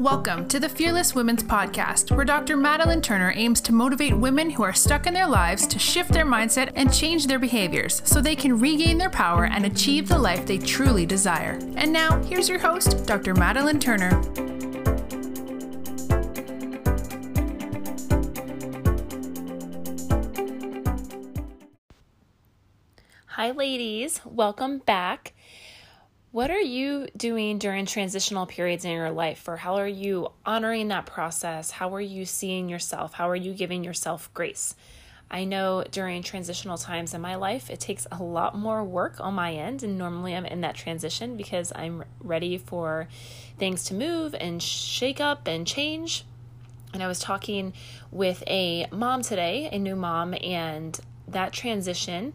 [0.00, 2.56] Welcome to the Fearless Women's Podcast, where Dr.
[2.56, 6.26] Madeline Turner aims to motivate women who are stuck in their lives to shift their
[6.26, 10.46] mindset and change their behaviors so they can regain their power and achieve the life
[10.46, 11.60] they truly desire.
[11.76, 13.34] And now, here's your host, Dr.
[13.34, 14.20] Madeline Turner.
[23.26, 24.20] Hi, ladies.
[24.24, 25.34] Welcome back.
[26.34, 29.46] What are you doing during transitional periods in your life?
[29.46, 31.70] Or how are you honoring that process?
[31.70, 33.12] How are you seeing yourself?
[33.12, 34.74] How are you giving yourself grace?
[35.30, 39.34] I know during transitional times in my life, it takes a lot more work on
[39.34, 39.84] my end.
[39.84, 43.06] And normally I'm in that transition because I'm ready for
[43.56, 46.24] things to move and shake up and change.
[46.92, 47.74] And I was talking
[48.10, 52.32] with a mom today, a new mom, and that transition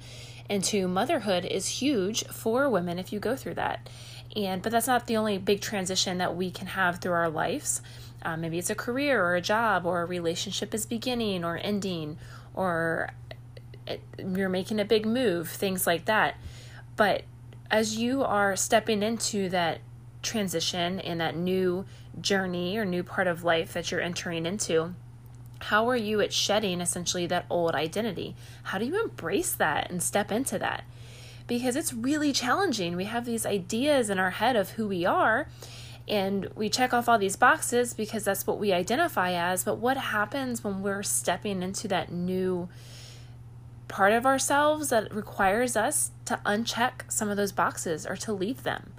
[0.50, 3.88] into motherhood is huge for women if you go through that.
[4.36, 7.82] And but that's not the only big transition that we can have through our lives.
[8.22, 12.18] Uh, maybe it's a career or a job or a relationship is beginning or ending
[12.54, 13.10] or
[13.88, 16.36] it, you're making a big move, things like that.
[16.96, 17.24] But
[17.72, 19.80] as you are stepping into that
[20.22, 21.86] transition and that new
[22.20, 24.94] journey or new part of life that you're entering into,
[25.60, 28.36] how are you at shedding essentially that old identity?
[28.64, 30.84] How do you embrace that and step into that?
[31.48, 32.96] Because it's really challenging.
[32.96, 35.50] We have these ideas in our head of who we are,
[36.08, 39.64] and we check off all these boxes because that's what we identify as.
[39.64, 42.70] But what happens when we're stepping into that new
[43.88, 48.64] part of ourselves that requires us to uncheck some of those boxes or to leave
[48.64, 48.94] them?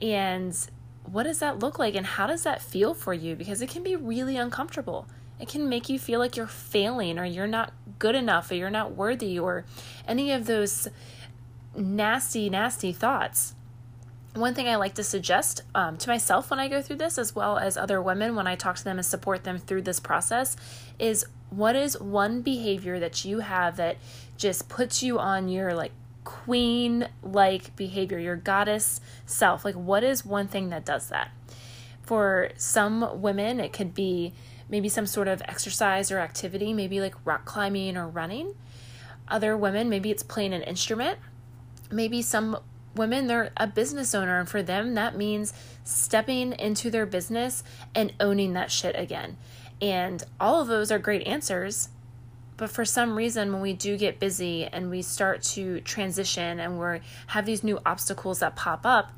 [0.00, 0.58] And
[1.04, 3.36] what does that look like, and how does that feel for you?
[3.36, 5.06] Because it can be really uncomfortable
[5.38, 8.70] it can make you feel like you're failing or you're not good enough or you're
[8.70, 9.64] not worthy or
[10.06, 10.88] any of those
[11.74, 13.54] nasty, nasty thoughts.
[14.34, 17.34] One thing I like to suggest um, to myself when I go through this, as
[17.34, 20.56] well as other women when I talk to them and support them through this process,
[20.98, 23.96] is what is one behavior that you have that
[24.36, 25.92] just puts you on your like
[26.24, 29.64] queen like behavior, your goddess self?
[29.64, 31.30] Like, what is one thing that does that?
[32.02, 34.34] For some women, it could be
[34.68, 38.54] maybe some sort of exercise or activity, maybe like rock climbing or running.
[39.28, 41.18] Other women, maybe it's playing an instrument.
[41.90, 42.58] Maybe some
[42.94, 45.52] women, they're a business owner, and for them, that means
[45.84, 47.62] stepping into their business
[47.94, 49.36] and owning that shit again.
[49.80, 51.90] And all of those are great answers.
[52.56, 56.80] But for some reason, when we do get busy and we start to transition and
[56.80, 59.12] we have these new obstacles that pop up,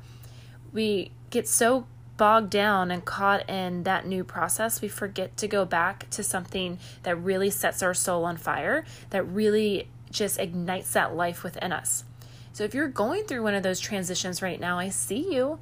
[0.73, 1.87] we get so
[2.19, 6.77] bogged down and caught in that new process, we forget to go back to something
[7.03, 12.03] that really sets our soul on fire, that really just ignites that life within us.
[12.51, 15.59] So if you're going through one of those transitions right now, I see you.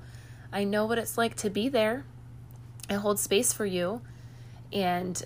[0.51, 2.05] I know what it's like to be there.
[2.89, 4.01] I hold space for you.
[4.73, 5.23] And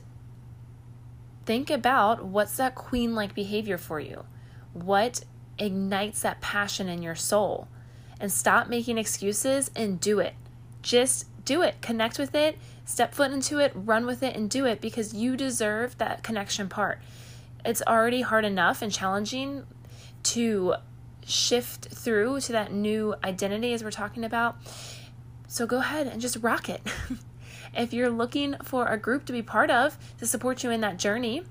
[1.46, 4.26] think about what's that queen like behavior for you?
[4.74, 5.24] What
[5.58, 7.70] ignites that passion in your soul?
[8.20, 10.34] And stop making excuses and do it
[10.82, 11.82] just do it.
[11.82, 15.36] Connect with it, step foot into it, run with it, and do it because you
[15.36, 17.00] deserve that connection part.
[17.64, 19.66] It's already hard enough and challenging
[20.24, 20.76] to
[21.26, 24.58] shift through to that new identity as we're talking about.
[25.48, 26.82] So go ahead and just rock it.
[27.76, 30.98] if you're looking for a group to be part of to support you in that
[30.98, 31.44] journey,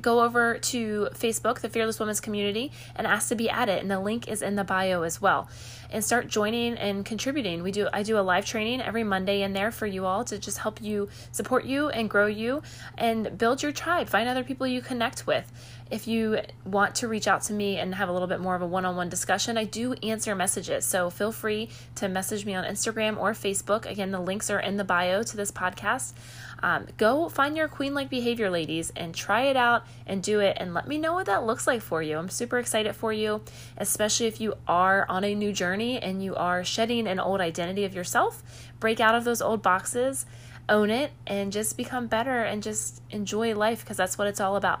[0.00, 3.80] go over to Facebook, the Fearless Women's Community, and ask to be added.
[3.80, 5.48] And the link is in the bio as well.
[5.90, 7.62] And start joining and contributing.
[7.62, 10.38] We do I do a live training every Monday in there for you all to
[10.38, 12.62] just help you support you and grow you
[12.98, 14.08] and build your tribe.
[14.08, 15.50] Find other people you connect with.
[15.88, 18.62] If you want to reach out to me and have a little bit more of
[18.62, 20.84] a one on one discussion, I do answer messages.
[20.84, 23.86] So feel free to message me on Instagram or Facebook.
[23.86, 26.14] Again, the links are in the bio to this podcast.
[26.62, 30.56] Um, go find your queen like behavior, ladies, and try it out and do it
[30.58, 32.18] and let me know what that looks like for you.
[32.18, 33.42] I'm super excited for you,
[33.76, 37.84] especially if you are on a new journey and you are shedding an old identity
[37.84, 38.42] of yourself.
[38.80, 40.26] Break out of those old boxes,
[40.68, 44.56] own it, and just become better and just enjoy life because that's what it's all
[44.56, 44.80] about.